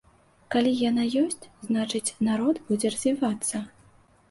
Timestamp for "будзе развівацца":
2.73-3.65